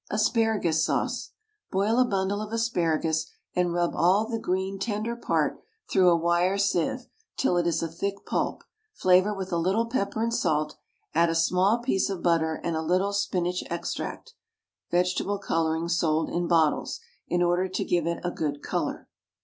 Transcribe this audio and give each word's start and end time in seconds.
ASPARAGUS 0.09 0.83
SAUCE. 0.83 1.29
Boil 1.69 1.99
a 1.99 2.05
bundle 2.07 2.41
of 2.41 2.51
asparagus 2.51 3.27
and 3.55 3.71
rub 3.71 3.93
all 3.93 4.25
the 4.25 4.39
green, 4.39 4.79
tender 4.79 5.15
part 5.15 5.59
through 5.91 6.09
a 6.09 6.17
wire 6.17 6.57
sieve, 6.57 7.05
till 7.37 7.55
it 7.55 7.67
is 7.67 7.83
a 7.83 7.87
thick 7.87 8.25
pulp, 8.25 8.63
flavour 8.95 9.31
with 9.31 9.51
a 9.51 9.59
little 9.59 9.85
pepper 9.85 10.23
and 10.23 10.33
salt, 10.33 10.75
add 11.13 11.29
a 11.29 11.35
small 11.35 11.77
piece 11.77 12.09
of 12.09 12.23
butter, 12.23 12.59
and 12.63 12.75
a 12.75 12.81
little 12.81 13.13
spinach 13.13 13.63
extract 13.69 14.33
(vegetable 14.89 15.37
colouring 15.37 15.87
sold 15.87 16.31
in 16.31 16.47
bottles) 16.47 16.99
in 17.27 17.43
order 17.43 17.67
to 17.69 17.85
give 17.85 18.07
it 18.07 18.21
a 18.23 18.31
good 18.31 18.63
colour. 18.63 19.07